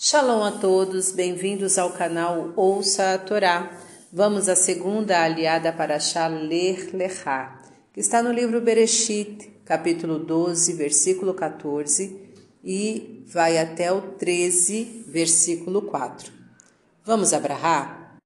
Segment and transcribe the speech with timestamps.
[0.00, 3.68] Shalom a todos, bem-vindos ao canal Ouça a Torá.
[4.12, 7.60] Vamos à segunda aliada para Ler Lechá,
[7.92, 12.16] que está no livro Bereshit, capítulo 12, versículo 14,
[12.62, 16.32] e vai até o 13, versículo 4.
[17.04, 18.20] Vamos abrahar?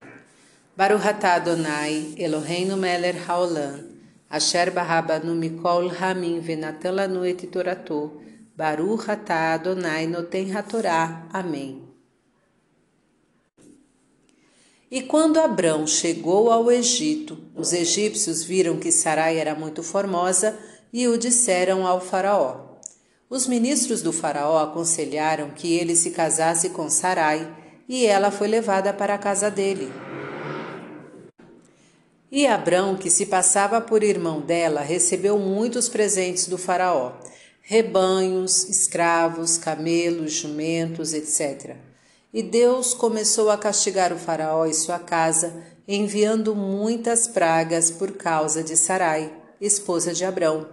[0.77, 3.81] Baruch atah Adonai, Eloheinu melech haolam,
[4.29, 8.21] asher barabanu mikol hamim venatan lanu et toratou,
[8.55, 11.27] Baruch atah Adonai noten hatorá.
[11.33, 11.83] Amém.
[14.91, 20.59] E quando Abrão chegou ao Egito, os egípcios viram que Sarai era muito formosa
[20.93, 22.77] e o disseram ao faraó.
[23.31, 27.51] Os ministros do faraó aconselharam que ele se casasse com Sarai,
[27.89, 29.91] e ela foi levada para a casa dele.
[32.31, 37.13] E Abrão, que se passava por irmão dela, recebeu muitos presentes do faraó
[37.63, 41.77] rebanhos, escravos, camelos, jumentos, etc.
[42.35, 45.55] E Deus começou a castigar o Faraó e sua casa,
[45.87, 50.67] enviando muitas pragas por causa de Sarai, esposa de Abrão.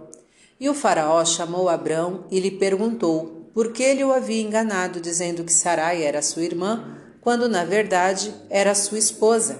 [0.58, 5.44] E o Faraó chamou Abrão e lhe perguntou por que ele o havia enganado, dizendo
[5.44, 9.58] que Sarai era sua irmã, quando na verdade era sua esposa.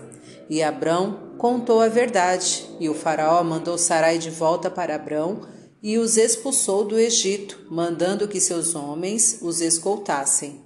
[0.49, 5.43] E Abrão contou a verdade, e o Faraó mandou Sarai de volta para Abrão
[5.83, 10.61] e os expulsou do Egito, mandando que seus homens os escoltassem.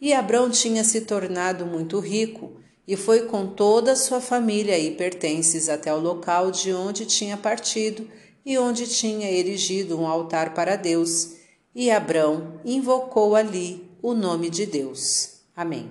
[0.00, 2.52] E Abrão tinha se tornado muito rico
[2.86, 7.36] e foi com toda a sua família e pertences até o local de onde tinha
[7.36, 8.06] partido
[8.44, 11.36] e onde tinha erigido um altar para Deus.
[11.74, 15.40] E Abrão invocou ali o nome de Deus.
[15.56, 15.90] Amém.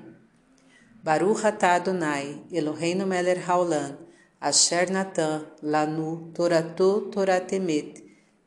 [1.03, 3.97] Baruch atah Adonai, Eloheinu melech haolam,
[4.39, 8.03] asher natan lanu torato toratemet,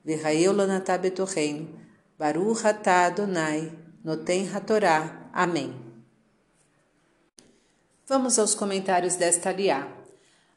[0.07, 1.69] Virraeu Lanatá Betorreino,
[2.17, 3.73] Baruch Atá Adonai,
[4.05, 5.29] Noten Hatorá.
[5.33, 5.75] Amém.
[8.07, 9.89] Vamos aos comentários desta aliá.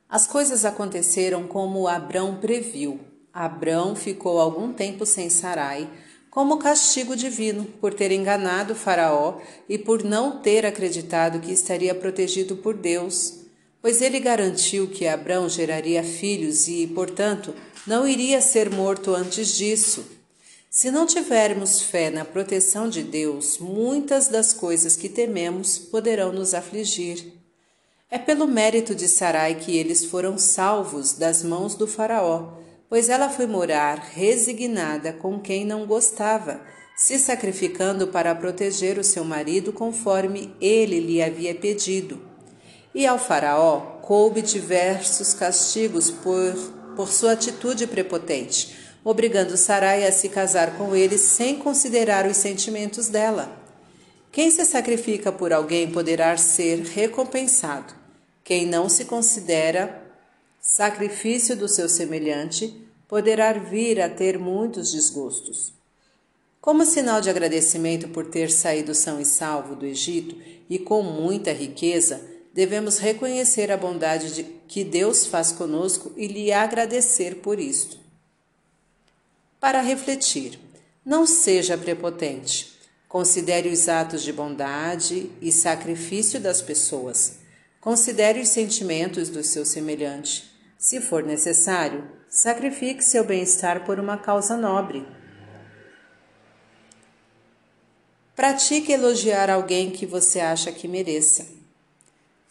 [0.07, 2.99] As coisas aconteceram como Abrão previu.
[3.33, 5.89] Abrão ficou algum tempo sem Sarai,
[6.29, 12.57] como castigo divino por ter enganado Faraó e por não ter acreditado que estaria protegido
[12.57, 13.38] por Deus
[13.81, 17.53] pois ele garantiu que Abrão geraria filhos e, portanto,
[17.87, 20.05] não iria ser morto antes disso.
[20.69, 26.53] Se não tivermos fé na proteção de Deus, muitas das coisas que tememos poderão nos
[26.53, 27.33] afligir.
[28.11, 32.53] É pelo mérito de Sarai que eles foram salvos das mãos do Faraó,
[32.87, 36.61] pois ela foi morar resignada com quem não gostava,
[36.95, 42.28] se sacrificando para proteger o seu marido conforme ele lhe havia pedido.
[42.99, 46.53] E ao Faraó coube diversos castigos por,
[46.97, 53.07] por sua atitude prepotente, obrigando Sarai a se casar com ele sem considerar os sentimentos
[53.07, 53.57] dela.
[54.33, 57.93] Quem se sacrifica por alguém poderá ser recompensado.
[58.43, 60.03] Quem não se considera
[60.59, 65.73] sacrifício do seu semelhante poderá vir a ter muitos desgostos.
[66.59, 70.35] Como sinal de agradecimento por ter saído são e salvo do Egito
[70.69, 76.51] e com muita riqueza, devemos reconhecer a bondade de, que Deus faz conosco e lhe
[76.51, 77.97] agradecer por isto.
[79.61, 80.59] Para refletir,
[81.05, 82.77] não seja prepotente.
[83.07, 87.37] Considere os atos de bondade e sacrifício das pessoas.
[87.79, 90.51] Considere os sentimentos do seu semelhante.
[90.77, 95.07] Se for necessário, sacrifique seu bem-estar por uma causa nobre.
[98.35, 101.58] Pratique elogiar alguém que você acha que mereça.